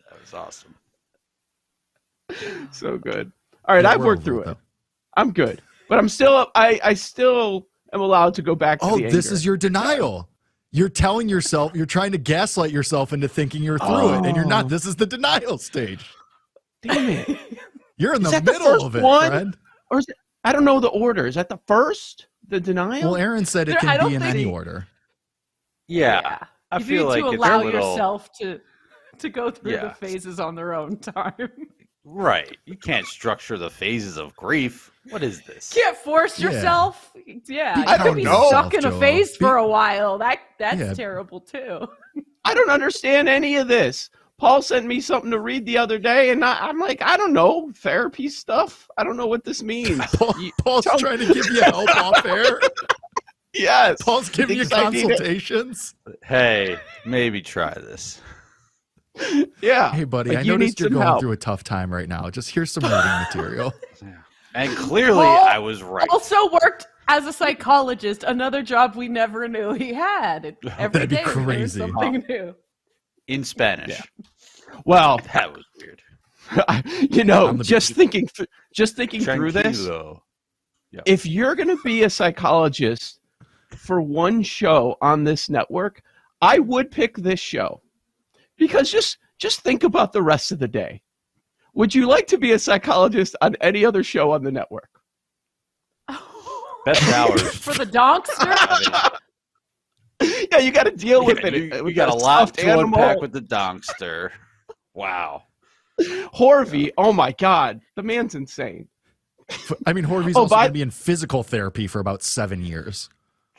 That 0.09 0.19
was 0.21 0.33
awesome. 0.33 0.73
so 2.71 2.97
good. 2.97 3.31
All 3.65 3.75
right, 3.75 3.83
Yeah, 3.83 3.91
I've 3.91 4.03
worked 4.03 4.23
through 4.23 4.39
it, 4.39 4.41
it. 4.43 4.45
though. 4.45 4.57
I'm 5.17 5.31
good, 5.31 5.61
but 5.87 5.99
I'm 5.99 6.09
still 6.09 6.47
I 6.55 6.79
I 6.83 6.93
still 6.93 7.67
am 7.93 8.01
allowed 8.01 8.33
to 8.35 8.41
go 8.41 8.55
back 8.55 8.79
to 8.79 8.85
Oh, 8.85 8.97
the 8.97 9.09
this 9.09 9.31
is 9.31 9.45
your 9.45 9.57
denial. 9.57 10.27
You're 10.71 10.89
telling 10.89 11.27
yourself, 11.27 11.71
you're 11.73 11.87
trying 11.87 12.11
to 12.11 12.19
gaslight 12.19 12.71
yourself 12.71 13.11
into 13.11 13.27
thinking 13.27 13.63
you're 13.63 13.79
through 13.79 14.13
it, 14.13 14.25
and 14.27 14.35
you're 14.35 14.45
Oh. 14.45 14.49
not. 14.49 14.69
This 14.69 14.85
is 14.85 14.95
the 14.95 15.05
denial 15.07 15.57
stage. 15.57 16.05
Damn 16.83 17.09
it. 17.09 17.37
You're 17.97 18.13
in 18.15 18.21
Is 18.21 18.31
the 18.31 18.39
that 18.39 18.45
the 18.45 18.51
middle 18.53 18.85
of 18.85 18.95
it, 18.95 19.03
one? 19.03 19.29
friend. 19.29 19.57
Or 19.91 19.99
is 19.99 20.07
it, 20.07 20.15
I 20.45 20.53
don't 20.53 20.63
know 20.63 20.79
the 20.79 20.87
order. 20.87 21.27
Is 21.27 21.35
that 21.35 21.49
the 21.49 21.59
first? 21.67 22.27
The 22.47 22.57
denial? 22.61 23.11
Well, 23.11 23.15
Aaron 23.17 23.43
said 23.43 23.67
it 23.67 23.71
There- 23.73 23.79
can 23.97 24.07
be 24.07 24.15
in 24.15 24.21
think- 24.21 24.33
any 24.35 24.45
order. 24.45 24.87
Yeah. 25.87 26.37
I 26.71 26.77
you 26.77 26.85
feel 26.85 27.03
need 27.03 27.09
like 27.09 27.23
to 27.23 27.29
it's 27.31 27.37
allow 27.43 27.61
a 27.61 27.63
little 27.65 27.91
yourself 27.91 28.31
to 28.39 28.61
to 29.17 29.29
go 29.29 29.51
through 29.51 29.71
Yeah. 29.73 29.87
the 29.89 29.93
phases 29.95 30.39
on 30.39 30.55
their 30.55 30.73
own 30.73 30.95
time. 30.99 31.33
Right. 32.03 32.57
You 32.65 32.75
can't 32.77 33.05
structure 33.05 33.57
the 33.57 33.69
phases 33.69 34.17
of 34.17 34.35
grief. 34.35 34.91
What 35.09 35.23
is 35.23 35.41
this? 35.41 35.73
Can't 35.73 35.97
force 35.97 36.39
yourself. 36.39 37.11
Yeah, 37.47 37.73
Be 37.75 37.81
you 37.81 37.85
could 37.87 37.97
kind 37.97 38.15
be 38.15 38.23
to 38.23 38.29
yourself, 38.29 38.47
stuck 38.49 38.73
in 38.73 38.79
a 38.85 38.89
Joe. 38.91 38.99
phase 38.99 39.35
for 39.37 39.57
a 39.57 39.67
while. 39.67 40.17
That 40.17 40.39
that's 40.59 40.79
Yeah. 40.79 40.93
terrible 40.93 41.39
too. 41.41 41.87
I 42.45 42.53
don't 42.53 42.69
understand 42.69 43.27
any 43.29 43.55
of 43.57 43.67
this. 43.67 44.09
Paul 44.37 44.61
sent 44.61 44.85
me 44.85 45.01
something 45.01 45.31
to 45.31 45.39
read 45.39 45.65
the 45.65 45.77
other 45.77 45.97
day, 45.99 46.29
and 46.29 46.45
I, 46.45 46.57
I'm 46.67 46.79
like, 46.79 47.01
I 47.01 47.17
don't 47.17 47.33
know 47.33 47.71
therapy 47.75 48.29
stuff. 48.29 48.87
I 48.97 49.03
don't 49.03 49.17
know 49.17 49.27
what 49.27 49.43
this 49.43 49.61
means. 49.61 49.99
Paul, 50.13 50.33
You- 50.39 50.51
Paul's 50.61 50.85
tell- 50.85 50.97
trying 50.97 51.19
to 51.19 51.33
give 51.33 51.45
you 51.47 51.61
help 51.61 51.89
off 51.97 52.25
air. 52.25 52.61
yes. 53.53 54.01
Paul's 54.01 54.29
giving 54.29 54.55
you 54.57 54.63
Thinks 54.63 54.77
I 54.85 54.89
need 54.91 54.99
it. 54.99 55.07
consultations. 55.09 55.95
Hey, 56.23 56.77
maybe 57.05 57.41
try 57.41 57.73
this. 57.73 58.21
Yeah. 59.61 59.91
Hey, 59.91 60.03
buddy, 60.05 60.29
Like, 60.29 60.39
I 60.39 60.41
you 60.41 60.53
noticed 60.53 60.79
you're 60.79 60.89
going 60.89 61.05
help. 61.05 61.19
through 61.19 61.31
a 61.33 61.37
tough 61.37 61.63
time 61.63 61.91
right 61.93 62.07
now. 62.07 62.29
Just 62.29 62.49
here's 62.51 62.71
some 62.71 62.83
reading 62.83 62.99
material. 63.33 63.73
And 64.55 64.75
clearly, 64.77 65.25
Paul 65.25 65.45
I 65.47 65.59
was 65.59 65.83
right. 65.83 66.07
Also 66.09 66.35
worked 66.51 66.87
as 67.07 67.25
a 67.25 67.33
psychologist, 67.33 68.23
another 68.23 68.61
job 68.63 68.95
we 68.95 69.07
never 69.07 69.47
knew 69.47 69.73
he 69.73 69.93
had. 69.93 70.55
Every 70.77 70.93
That'd 70.93 71.09
be 71.09 71.15
day 71.17 71.23
crazy. 71.23 71.79
something 71.79 72.23
new. 72.29 72.55
In 73.27 73.43
Spanish. 73.43 74.01
Well, 74.85 75.19
That 75.33 75.53
was 75.53 75.65
weird. 75.79 76.01
you 77.11 77.23
know, 77.23 77.47
I'm 77.47 77.61
just 77.61 77.93
thinking, 77.93 78.27
th- 78.27 78.49
just 78.73 78.95
thinking 78.95 79.21
through 79.21 79.51
this. 79.51 79.81
Tranquilo. 79.87 80.21
If 81.05 81.25
you're 81.27 81.53
going 81.55 81.69
to 81.69 81.79
be 81.83 82.03
a 82.03 82.09
psychologist 82.09 83.19
for 83.77 84.01
one 84.01 84.41
show 84.41 84.97
on 85.01 85.23
this 85.23 85.47
network, 85.49 86.01
I 86.41 86.57
would 86.57 86.89
pick 86.89 87.15
this 87.17 87.39
show 87.39 87.81
because 88.59 88.91
just 88.91 89.17
just 89.39 89.61
think 89.61 89.83
about 89.83 90.13
the 90.13 90.21
rest 90.21 90.51
of 90.51 90.59
the 90.59 90.67
day. 90.67 91.01
Would 91.73 91.95
you 91.95 92.07
like 92.07 92.27
to 92.27 92.37
be 92.37 92.51
a 92.51 92.59
psychologist 92.59 93.35
on 93.41 93.55
any 93.61 93.85
other 93.85 94.03
show 94.03 94.31
on 94.31 94.43
the 94.43 94.51
network? 94.51 94.89
Best 96.85 97.03
hours. 97.13 97.41
For 97.57 97.73
the 97.73 97.85
donkster, 97.85 99.17
yeah, 100.51 100.57
you 100.59 100.71
got 100.71 100.83
to 100.83 100.91
deal 100.91 101.25
with 101.25 101.39
it. 101.43 101.53
You, 101.53 101.83
We 101.83 101.91
you 101.91 101.95
got 101.95 102.09
a 102.09 102.13
lot 102.13 102.49
stuffed 102.49 102.59
to 102.59 102.79
unpack 102.79 102.99
animal. 103.03 103.21
with 103.21 103.31
the 103.33 103.41
donkster. 103.41 104.31
Wow. 104.93 105.43
Horvey. 106.01 106.91
Oh 106.97 107.11
my 107.13 107.31
God, 107.33 107.81
the 107.95 108.03
man's 108.03 108.35
insane. 108.35 108.87
I 109.85 109.93
mean, 109.93 110.05
Horvey's 110.05 110.35
Oh, 110.35 110.41
also 110.41 110.55
by- 110.55 110.61
going 110.63 110.69
to 110.69 110.73
be 110.73 110.81
in 110.81 110.91
physical 110.91 111.43
therapy 111.43 111.87
for 111.87 111.99
about 111.99 112.23
seven 112.23 112.61
years. 112.63 113.09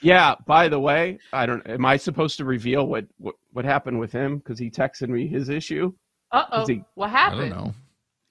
Yeah. 0.03 0.35
By 0.47 0.69
the 0.69 0.79
way, 0.81 1.19
I 1.33 1.47
don't. 1.47 1.67
Am 1.69 1.85
I 1.85 1.97
supposed 1.97 2.37
to 2.39 2.45
reveal 2.45 2.87
what 2.87 3.07
what, 3.19 3.35
what 3.53 3.65
happened 3.65 3.99
with 3.99 4.13
him 4.13 4.39
because 4.39 4.59
he 4.59 4.71
texted 4.71 5.09
me 5.09 5.27
his 5.27 5.49
issue? 5.49 5.93
uh 6.33 6.45
oh, 6.53 6.63
Is 6.63 6.69
he- 6.69 6.85
what 6.95 7.11
I 7.11 7.31
don't 7.31 7.39
happened? 7.41 7.51
know. 7.51 7.75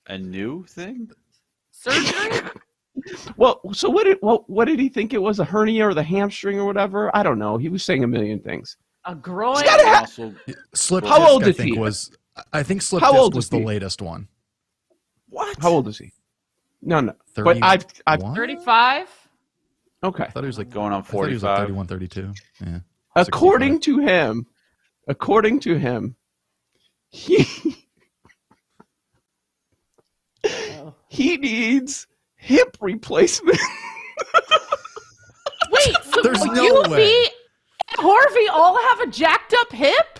A 0.07 0.17
new 0.17 0.65
thing? 0.65 1.09
Surgery? 1.71 2.41
Well, 3.37 3.61
so 3.71 3.89
what 3.89 4.03
did 4.03 4.17
what, 4.19 4.49
what 4.49 4.65
did 4.65 4.77
he 4.77 4.89
think 4.89 5.13
it 5.13 5.19
was? 5.21 5.39
A 5.39 5.45
hernia 5.45 5.87
or 5.87 5.93
the 5.93 6.03
hamstring 6.03 6.59
or 6.59 6.65
whatever? 6.65 7.15
I 7.15 7.23
don't 7.23 7.39
know. 7.39 7.55
He 7.57 7.69
was 7.69 7.81
saying 7.83 8.03
a 8.03 8.07
million 8.07 8.39
things. 8.39 8.75
A 9.05 9.15
groin? 9.15 9.63
gotta 9.63 9.99
Also, 9.99 10.35
Slip 10.75 11.05
How 11.05 11.17
disc, 11.19 11.29
old 11.29 11.43
I 11.45 11.51
think 11.53 11.73
he? 11.75 11.79
was. 11.79 12.11
I 12.51 12.61
think 12.61 12.81
slip 12.81 13.01
How 13.01 13.11
disc 13.13 13.21
old 13.21 13.35
was 13.35 13.47
the 13.49 13.59
he? 13.59 13.63
latest 13.65 14.01
one. 14.01 14.27
what? 15.29 15.57
How 15.61 15.69
old 15.69 15.87
is 15.87 15.97
he? 15.97 16.11
No, 16.81 16.99
no. 16.99 17.13
31? 17.35 17.59
But 17.61 17.65
I've 17.65 17.85
I've 18.05 18.35
35? 18.35 19.07
Okay. 20.03 20.23
I 20.25 20.29
thought 20.29 20.43
he 20.43 20.47
was 20.47 20.57
like 20.57 20.69
Going 20.69 20.93
on 20.93 21.01
I 21.01 21.03
thought 21.05 21.27
he 21.27 21.33
was 21.33 21.43
like 21.43 21.57
45. 21.57 21.67
31, 21.67 21.87
32. 21.87 22.33
Yeah. 22.65 22.79
According 23.15 23.79
to 23.81 23.99
him, 23.99 24.45
according 25.07 25.59
to 25.61 25.77
him, 25.77 26.15
he 27.09 27.45
Oh. 30.45 30.93
he 31.09 31.37
needs 31.37 32.07
hip 32.37 32.77
replacement. 32.79 33.59
Wait, 35.71 35.95
so 36.13 36.21
There's 36.21 36.43
no 36.45 36.63
you, 36.63 36.83
way. 36.89 36.97
me, 36.97 37.23
and 37.91 37.99
Harvey 37.99 38.47
all 38.47 38.77
have 38.79 39.01
a 39.01 39.07
jacked 39.11 39.53
up 39.59 39.71
hip? 39.73 40.19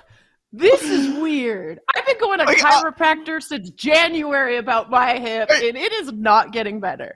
This 0.51 0.81
is 0.83 1.17
weird. 1.19 1.79
I've 1.95 2.05
been 2.05 2.19
going 2.19 2.39
to 2.39 2.45
Like, 2.45 2.63
uh, 2.63 2.83
chiropractor 2.83 3.41
since 3.41 3.69
January 3.71 4.57
about 4.57 4.89
my 4.89 5.17
hip, 5.17 5.49
and 5.51 5.77
it 5.77 5.93
is 5.93 6.11
not 6.11 6.51
getting 6.51 6.79
better. 6.79 7.15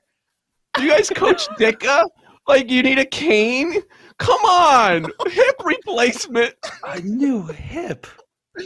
Do 0.75 0.83
you 0.83 0.91
guys 0.91 1.09
coach 1.09 1.47
Dicka? 1.59 2.05
Like 2.47 2.69
you 2.69 2.83
need 2.83 2.99
a 2.99 3.05
cane? 3.05 3.75
Come 4.17 4.45
on, 4.45 5.03
hip 5.27 5.55
replacement. 5.63 6.55
A 6.85 6.99
new 7.01 7.43
hip. 7.47 8.07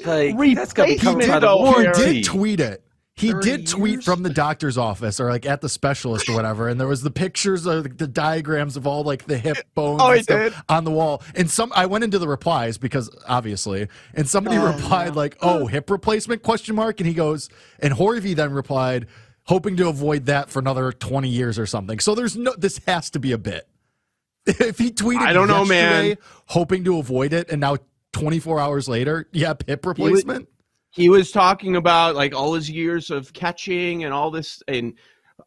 Like, 0.05 0.37
Replacement 0.37 0.57
that's 0.57 0.73
got 0.73 0.85
to 0.87 0.93
be 0.93 0.99
covered 0.99 1.27
by 1.27 1.39
the 1.39 1.47
though, 1.47 1.79
He 1.79 2.13
did 2.13 2.25
tweet 2.25 2.59
it. 2.59 2.83
He 3.17 3.33
did 3.33 3.65
tweet 3.65 3.93
years? 3.93 4.05
from 4.05 4.21
the 4.21 4.29
doctor's 4.29 4.77
office 4.77 5.19
or 5.19 5.31
like 5.31 5.47
at 5.47 5.61
the 5.61 5.69
specialist 5.69 6.29
or 6.29 6.35
whatever, 6.35 6.67
and 6.67 6.79
there 6.79 6.87
was 6.87 7.01
the 7.01 7.09
pictures 7.09 7.65
of 7.65 7.83
like, 7.83 7.97
the 7.97 8.07
diagrams 8.07 8.77
of 8.77 8.85
all 8.85 9.03
like 9.03 9.25
the 9.25 9.39
hip 9.39 9.57
oh, 9.57 9.63
bones 9.73 10.01
Oh, 10.03 10.07
and 10.09 10.17
he 10.17 10.23
stuff 10.23 10.39
did? 10.39 10.53
on 10.69 10.83
the 10.83 10.91
wall. 10.91 11.23
And 11.33 11.49
some 11.49 11.71
I 11.75 11.87
went 11.87 12.03
into 12.03 12.19
the 12.19 12.27
replies 12.27 12.77
because 12.77 13.09
obviously, 13.27 13.87
and 14.13 14.29
somebody 14.29 14.57
oh, 14.57 14.71
replied 14.71 15.15
like, 15.15 15.35
"Oh, 15.41 15.65
hip 15.65 15.89
replacement?" 15.89 16.43
question 16.43 16.75
mark, 16.75 16.99
and 16.99 17.07
he 17.07 17.15
goes, 17.15 17.49
and 17.79 17.91
Horvey 17.91 18.35
then 18.35 18.51
replied, 18.53 19.07
hoping 19.47 19.77
to 19.77 19.89
avoid 19.89 20.25
that 20.27 20.49
for 20.49 20.59
another 20.59 20.91
twenty 20.91 21.29
years 21.29 21.57
or 21.57 21.65
something. 21.65 21.99
So 21.99 22.15
there's 22.15 22.35
no, 22.35 22.53
this 22.57 22.79
has 22.87 23.09
to 23.11 23.19
be 23.19 23.31
a 23.31 23.37
bit. 23.37 23.67
If 24.47 24.77
he 24.77 24.91
tweeted, 24.91 25.19
I 25.19 25.33
don't 25.33 25.49
know, 25.49 25.65
man. 25.65 26.15
hoping 26.45 26.85
to 26.85 26.99
avoid 26.99 27.33
it, 27.33 27.49
and 27.49 27.59
now 27.59 27.77
24 28.13 28.59
hours 28.59 28.87
later, 28.87 29.27
yeah, 29.31 29.53
hip 29.65 29.85
replacement. 29.85 30.47
He 30.91 31.09
was 31.09 31.31
talking 31.31 31.75
about 31.75 32.15
like 32.15 32.33
all 32.33 32.53
his 32.53 32.69
years 32.69 33.11
of 33.11 33.33
catching 33.33 34.03
and 34.03 34.13
all 34.13 34.31
this, 34.31 34.63
and 34.67 34.93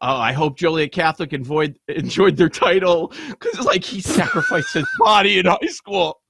uh, 0.01 0.17
I 0.17 0.31
hope 0.31 0.57
Joliet 0.57 0.91
Catholic 0.91 1.33
enjoyed 1.33 1.77
enjoyed 1.87 2.37
their 2.37 2.49
title 2.49 3.11
because 3.29 3.65
like 3.65 3.83
he 3.83 4.01
sacrificed 4.01 4.73
his 4.73 4.87
body 4.99 5.39
in 5.39 5.47
high 5.47 5.57
school, 5.67 6.21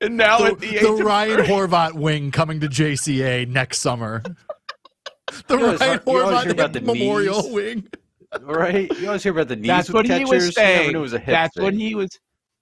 and 0.00 0.16
now 0.16 0.38
the, 0.38 0.44
at 0.44 0.58
the 0.60 0.76
age 0.76 0.82
the 0.82 1.04
Ryan 1.04 1.38
30 1.38 1.48
Horvat 1.48 1.92
wing 1.94 2.30
coming 2.30 2.60
to 2.60 2.68
JCA 2.68 3.48
next 3.48 3.78
summer. 3.78 4.22
The 5.48 5.56
You 5.58 5.64
always- 5.64 5.80
Ryan 5.80 6.00
you 6.06 6.20
always 6.20 6.38
Horvat 6.44 6.58
Hip 6.58 6.72
the 6.72 6.80
Memorial 6.80 7.42
knees. 7.42 7.52
wing. 7.52 7.88
Right? 8.42 8.98
You 8.98 9.06
always 9.06 9.22
hear 9.22 9.32
about 9.32 9.48
the 9.48 9.56
knees 9.56 9.66
That's 9.68 9.88
with 9.88 9.94
what 9.94 10.06
catchers. 10.06 10.28
he 10.28 10.34
was 10.34 10.54
saying. 10.54 11.00
was 11.00 11.12
a 11.14 11.18
That's 11.18 11.54
thing. 11.54 11.64
what 11.64 11.74
he 11.74 11.94
was. 11.94 12.10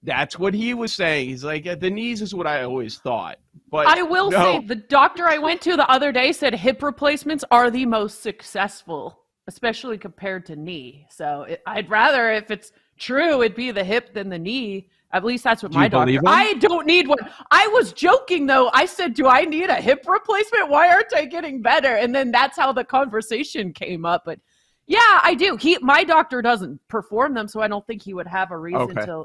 That's 0.02 0.38
what 0.38 0.54
he 0.54 0.74
was 0.74 0.92
saying. 0.92 1.28
He's 1.30 1.42
like, 1.42 1.64
the 1.80 1.90
knees 1.90 2.22
is 2.22 2.32
what 2.34 2.46
I 2.46 2.62
always 2.62 2.98
thought. 2.98 3.38
But 3.70 3.88
I 3.88 4.02
will 4.02 4.30
no. 4.30 4.38
say 4.38 4.64
the 4.66 4.76
doctor 4.76 5.26
I 5.26 5.38
went 5.38 5.60
to 5.62 5.74
the 5.76 5.88
other 5.90 6.12
day 6.12 6.30
said 6.30 6.54
hip 6.54 6.82
replacements 6.82 7.44
are 7.50 7.70
the 7.70 7.84
most 7.86 8.22
successful, 8.22 9.18
especially 9.48 9.98
compared 9.98 10.46
to 10.46 10.54
knee. 10.54 11.06
So 11.10 11.42
it, 11.42 11.62
I'd 11.66 11.90
rather, 11.90 12.30
if 12.30 12.50
it's 12.52 12.70
true, 12.98 13.42
it'd 13.42 13.56
be 13.56 13.70
the 13.70 13.84
hip 13.84 14.14
than 14.14 14.28
the 14.28 14.38
knee. 14.38 14.88
At 15.12 15.24
least 15.24 15.44
that's 15.44 15.62
what 15.62 15.72
Do 15.72 15.78
my 15.78 15.88
doctor. 15.88 16.20
I 16.26 16.54
don't 16.54 16.86
need 16.86 17.06
one. 17.06 17.18
I 17.50 17.68
was 17.68 17.92
joking 17.92 18.46
though. 18.46 18.70
I 18.74 18.86
said, 18.86 19.14
"Do 19.14 19.28
I 19.28 19.42
need 19.42 19.70
a 19.70 19.76
hip 19.76 20.04
replacement? 20.06 20.68
Why 20.68 20.88
aren't 20.90 21.14
I 21.14 21.24
getting 21.24 21.62
better?" 21.62 21.96
And 21.96 22.14
then 22.14 22.30
that's 22.32 22.58
how 22.58 22.72
the 22.72 22.84
conversation 22.84 23.72
came 23.72 24.04
up. 24.04 24.24
But 24.24 24.40
yeah, 24.86 25.20
I 25.22 25.34
do. 25.34 25.56
He, 25.56 25.78
my 25.80 26.04
doctor 26.04 26.42
doesn't 26.42 26.86
perform 26.88 27.34
them, 27.34 27.48
so 27.48 27.60
I 27.60 27.68
don't 27.68 27.86
think 27.86 28.02
he 28.02 28.14
would 28.14 28.26
have 28.26 28.50
a 28.50 28.58
reason 28.58 28.82
Okay. 28.98 29.06
to 29.06 29.24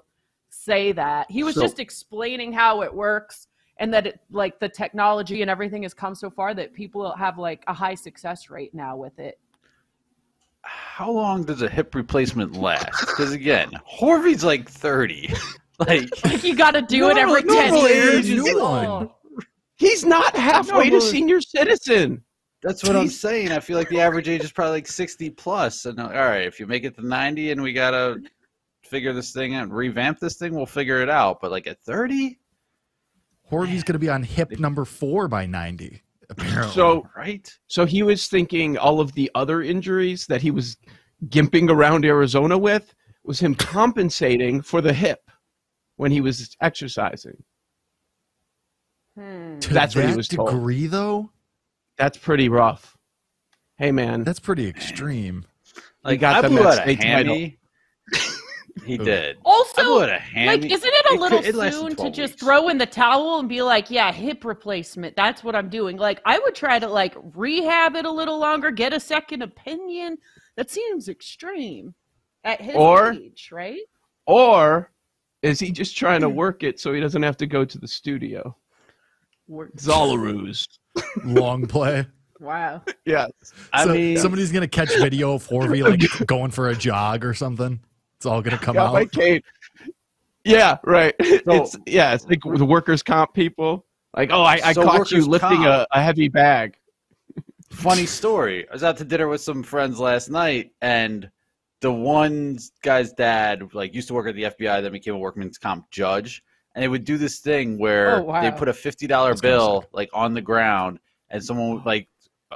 say 0.50 0.92
that. 0.94 1.30
He 1.32 1.44
was 1.44 1.56
So- 1.56 1.62
just 1.62 1.80
explaining 1.80 2.54
how 2.54 2.82
it 2.84 2.94
works 2.94 3.48
and 3.78 3.94
that 3.94 4.08
it, 4.08 4.20
like 4.30 4.60
the 4.60 4.70
technology 4.70 5.42
and 5.42 5.50
everything 5.50 5.84
has 5.84 5.94
come 5.94 6.14
so 6.14 6.30
far 6.30 6.54
that 6.54 6.74
people 6.74 7.12
have 7.16 7.38
like 7.38 7.64
a 7.68 7.74
high 7.74 7.96
success 7.96 8.50
rate 8.50 8.74
now 8.74 8.96
with 8.96 9.18
it. 9.20 9.40
How 10.94 11.10
long 11.10 11.46
does 11.46 11.62
a 11.62 11.70
hip 11.70 11.96
replacement 11.96 12.58
last? 12.58 13.00
Because 13.00 13.32
again, 13.32 13.72
Horvey's 13.90 14.44
like 14.44 14.70
30. 14.70 15.34
like, 15.80 16.10
Like 16.26 16.44
you 16.44 16.54
got 16.54 16.72
to 16.72 16.82
do 16.82 17.10
it 17.10 17.18
every 17.18 17.44
10 17.44 17.74
years. 17.76 18.30
a 18.30 18.36
new 18.36 18.62
one. 18.62 19.10
He's 19.78 20.06
not 20.06 20.36
halfway 20.36 20.90
to 20.90 21.00
senior 21.00 21.40
citizen. 21.40 22.22
that's 22.62 22.84
what 22.84 22.98
I'm 22.98 23.08
saying. 23.08 23.54
I 23.54 23.62
feel 23.62 23.78
like 23.78 23.88
the 23.88 24.02
average 24.02 24.28
age 24.28 24.44
is 24.44 24.52
probably 24.52 24.74
like 24.74 24.88
60 24.88 25.30
plus. 25.30 25.86
And 25.86 25.98
all 25.98 26.10
right, 26.10 26.46
if 26.46 26.60
you 26.60 26.68
make 26.68 26.84
it 26.84 26.94
to 26.98 27.08
90 27.08 27.52
and 27.52 27.62
we 27.64 27.72
got 27.72 27.92
to 27.92 28.22
figure 28.84 29.14
this 29.14 29.32
thing 29.32 29.56
out, 29.56 29.72
revamp 29.72 30.20
this 30.20 30.36
thing, 30.36 30.54
we'll 30.54 30.66
figure 30.66 31.02
it 31.02 31.10
out. 31.10 31.40
But 31.42 31.52
like 31.52 31.68
at 31.68 31.80
30, 31.84 32.38
Horvey's 33.50 33.84
going 33.84 33.94
to 33.94 34.00
be 34.00 34.10
on 34.10 34.24
hip 34.24 34.60
number 34.60 34.84
four 34.84 35.30
by 35.30 35.46
90, 35.46 36.02
apparently. 36.32 36.74
So 36.74 37.08
right? 37.16 37.48
So 37.68 37.86
he 37.86 38.02
was 38.04 38.28
thinking 38.28 38.78
all 38.78 39.00
of 39.00 39.14
the 39.14 39.30
other 39.36 39.62
injuries 39.62 40.26
that 40.28 40.42
he 40.42 40.50
was 40.52 40.78
gimping 41.28 41.70
around 41.70 42.04
Arizona 42.06 42.58
with 42.58 42.94
was 43.24 43.40
him 43.40 43.54
compensating 43.54 44.62
for 44.62 44.82
the 44.82 44.94
hip 44.94 45.20
when 45.98 46.12
he 46.12 46.22
was 46.22 46.56
exercising. 46.62 47.44
Hmm. 49.18 49.60
To 49.60 49.74
That's 49.74 49.96
what 49.96 50.06
he 50.06 50.12
that 50.12 50.18
was 50.18 50.28
told. 50.28 50.50
degree, 50.50 50.88
though. 50.88 51.30
That's 51.98 52.18
pretty 52.18 52.50
rough. 52.50 52.98
Hey 53.78 53.92
man, 53.92 54.24
That's 54.24 54.40
pretty 54.40 54.68
extreme. 54.68 55.46
Like 56.04 56.20
got 56.20 56.38
I 56.38 56.42
them 56.42 56.54
blew 56.54 56.64
that 56.64 56.80
out 56.80 56.80
a 56.80 56.82
state 56.84 57.02
title. 57.02 57.34
hammy. 57.36 57.58
He 58.86 58.98
did. 58.98 59.38
Also, 59.46 59.84
blew 59.84 60.04
out 60.04 60.10
a 60.10 60.20
hammy. 60.20 60.48
like, 60.62 60.72
isn't 60.72 60.92
it 60.94 61.06
a 61.12 61.14
It 61.14 61.20
little 61.20 61.40
could- 61.40 61.48
it 61.56 61.74
soon 61.74 61.90
to 61.90 61.96
12 61.96 62.14
just 62.14 62.34
weeks. 62.34 62.44
throw 62.44 62.70
in 62.70 62.78
the 62.78 62.86
towel 62.86 63.40
and 63.40 63.48
be 63.50 63.62
like, 63.62 63.90
yeah, 63.90 64.12
hip 64.12 64.44
replacement? 64.46 65.16
That's 65.16 65.44
what 65.44 65.56
I'm 65.56 65.70
doing. 65.70 65.98
Like, 65.98 66.22
I 66.26 66.40
would 66.40 66.56
try 66.56 66.80
to 66.80 66.88
like 66.88 67.16
rehab 67.36 67.96
it 67.96 68.06
a 68.06 68.12
little 68.12 68.40
longer, 68.40 68.72
get 68.72 68.94
a 68.94 69.00
second 69.00 69.42
opinion. 69.42 70.18
That 70.56 70.70
seems 70.70 71.10
extreme 71.10 71.94
at 72.44 72.62
his 72.62 72.76
Or- 72.76 73.14
age, 73.14 73.50
right? 73.52 73.82
or 74.28 74.92
is 75.42 75.60
he 75.60 75.72
just 75.72 75.98
trying 75.98 76.22
to 76.22 76.30
hmm. 76.30 76.36
work 76.36 76.64
it 76.64 76.80
so 76.80 76.94
he 76.94 77.02
doesn't 77.02 77.24
have 77.24 77.38
to 77.38 77.48
go 77.48 77.66
to 77.66 77.78
the 77.78 77.88
studio? 77.88 78.56
It's 79.50 79.88
all. 79.88 80.16
Long 81.26 81.68
play. 81.68 82.06
Wow. 82.40 82.84
Yes. 83.06 83.32
I 83.72 83.86
so 83.86 83.94
mean, 83.94 84.18
somebody's 84.18 84.52
gonna 84.52 84.68
catch 84.68 84.90
video 84.98 85.34
of 85.34 85.48
Horvey 85.48 85.84
like 85.84 86.02
going 86.28 86.52
for 86.52 86.70
a 86.70 86.76
jog 86.76 87.24
or 87.24 87.34
something. 87.34 87.80
It's 88.22 88.28
all 88.28 88.40
gonna 88.44 88.60
come 88.60 88.78
out. 88.78 88.94
my 88.94 89.06
cane. 89.06 89.42
Yeah, 90.44 90.78
right. 90.84 91.16
it's 91.20 91.76
yeah, 91.88 92.14
it's 92.14 92.24
like 92.28 92.42
the 92.44 92.64
workers' 92.64 93.02
comp 93.02 93.34
people. 93.34 93.84
Like, 94.16 94.30
oh, 94.32 94.44
I, 94.44 94.60
I 94.64 94.74
So 94.74 94.84
caught 94.84 95.10
you 95.10 95.26
lifting 95.26 95.66
a, 95.66 95.88
a 95.92 96.04
heavy 96.04 96.28
bag. 96.28 96.78
funny 97.72 98.06
story. 98.06 98.70
I 98.70 98.74
was 98.74 98.84
out 98.84 98.98
to 98.98 99.06
dinner 99.06 99.28
with 99.28 99.42
some 99.42 99.64
friends 99.64 100.00
last 100.00 100.30
night, 100.30 100.72
and 100.84 101.32
the 101.80 101.92
one 101.92 102.60
guy's 102.84 103.12
dad 103.12 103.74
like 103.74 103.96
used 103.96 104.08
to 104.10 104.14
work 104.14 104.28
at 104.28 104.36
the 104.36 104.44
FBI, 104.44 104.84
then 104.84 104.92
became 104.92 105.16
a 105.16 105.18
workman's 105.18 105.58
comp 105.58 105.90
judge, 105.90 106.44
and 106.76 106.84
they 106.84 106.88
would 106.90 107.06
do 107.06 107.18
this 107.18 107.40
thing 107.40 107.80
where 107.80 108.18
Oh, 108.18 108.22
wow. 108.22 108.42
they 108.44 108.52
put 108.52 108.68
a 108.70 108.74
fifty 108.74 109.08
dollar 109.08 109.34
bill 109.34 109.84
like 109.94 110.12
on 110.14 110.36
the 110.36 110.42
ground, 110.44 111.00
and 111.32 111.44
someone 111.44 111.82
like 111.88 112.08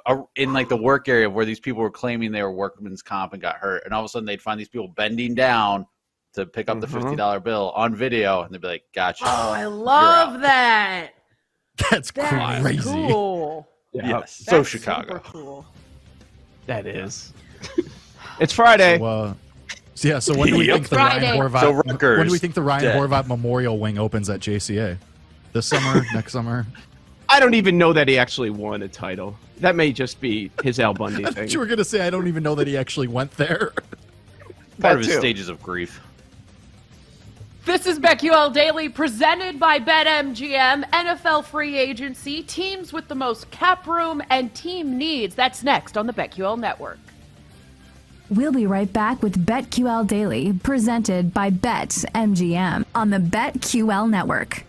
a, 0.06 0.18
in 0.36 0.54
like 0.54 0.70
the 0.70 0.78
work 0.78 1.08
area 1.08 1.30
where 1.30 1.46
these 1.46 1.60
people 1.60 1.82
were 1.82 1.90
claiming 1.92 2.32
they 2.32 2.42
were 2.44 2.52
workman's 2.52 3.02
comp 3.02 3.34
and 3.34 3.42
got 3.42 3.56
hurt, 3.58 3.84
and 3.86 3.94
all 3.94 4.02
of 4.02 4.06
a 4.06 4.10
sudden 4.10 4.25
they'd 4.25 4.42
find 4.42 4.60
these 4.60 4.70
people 4.70 4.88
bending 4.90 5.34
down 5.36 5.86
to 6.34 6.46
pick 6.46 6.70
up 6.70 6.80
the 6.82 6.88
Mhm. 6.88 7.02
fifty 7.02 7.16
dollar 7.16 7.40
bill 7.40 7.72
on 7.75 7.96
video, 7.96 8.42
and 8.44 8.54
they'd 8.54 8.62
be 8.62 8.68
like, 8.68 8.84
"Gotcha." 8.94 9.24
Oh, 9.25 9.52
I 9.54 9.66
love 9.66 10.42
that. 10.42 11.12
That's 11.90 12.12
That's 12.12 12.62
crazy. 12.62 12.82
cool. 12.90 13.68
Yeah, 13.94 14.08
yes, 14.10 14.42
so 14.46 14.64
Chicago. 14.64 15.20
cool. 15.24 15.66
that 16.66 16.86
is. 16.86 17.32
it's 18.40 18.52
Friday. 18.54 18.98
So, 18.98 19.06
uh, 19.06 19.34
so 19.94 20.08
yeah. 20.10 20.20
So 20.20 20.36
when 20.38 20.50
do 20.50 20.58
we 20.58 20.66
think 20.72 20.90
the 20.90 20.96
Ryan 20.98 21.22
Friday. 21.22 21.38
Horvat? 21.38 22.00
So 22.00 22.18
when 22.18 22.25
do 22.28 22.32
we 22.34 22.40
think 22.40 22.54
the 22.56 22.62
Ryan 22.62 22.84
dead. 22.84 22.98
Horvat 22.98 23.28
Memorial 23.28 23.78
Wing 23.80 23.98
opens 23.98 24.30
at 24.30 24.40
JCA? 24.42 24.98
This 25.54 25.68
summer? 25.68 26.04
next 26.14 26.34
summer? 26.34 26.66
I 27.36 27.39
don't 27.42 27.54
even 27.56 27.77
know 27.77 27.92
that 27.92 28.08
he 28.08 28.18
actually 28.18 28.50
won 28.50 28.82
a 28.82 28.88
title. 28.88 29.36
That 29.58 29.75
may 29.75 29.92
just 29.92 30.22
be 30.22 30.51
his 30.63 30.80
Al 30.80 30.94
Bundy 30.94 31.25
I 31.25 31.32
thing. 31.32 31.44
thought 31.44 31.54
you 31.54 31.60
were 31.60 31.65
gonna 31.65 31.84
say 31.84 32.00
I 32.08 32.10
don't 32.10 32.27
even 32.27 32.44
know 32.44 32.56
that 32.56 32.65
he 32.65 32.77
actually 32.77 33.08
went 33.10 33.32
there. 33.32 33.72
Part 33.75 33.80
of 33.80 34.80
That 34.80 34.98
his 35.00 35.08
too. 35.08 35.20
stages 35.20 35.50
of 35.50 35.62
grief. 35.62 36.00
This 37.65 37.86
is 37.88 38.00
BetQL 38.00 38.54
Daily 38.54 38.88
presented 38.88 39.60
by 39.60 39.80
BetMGM, 39.80 40.89
NFL 40.92 41.44
free 41.46 41.77
agency, 41.77 42.42
teams 42.44 42.94
with 42.94 43.08
the 43.10 43.15
most 43.15 43.50
cap 43.51 43.86
room 43.86 44.22
and 44.30 44.54
team 44.54 44.98
needs. 44.98 45.36
That's 45.36 45.62
next 45.63 45.98
on 45.98 46.06
the 46.08 46.13
BetQL 46.13 46.58
network. 46.60 47.00
We'll 48.30 48.51
be 48.54 48.65
right 48.65 48.92
back 48.92 49.22
with 49.22 49.46
BetQL 49.46 50.08
Daily, 50.08 50.54
presented 50.54 51.34
by 51.34 51.50
BetMGM 51.50 52.86
on 52.96 53.10
the 53.10 53.18
BetQL 53.20 54.10
network. 54.10 54.63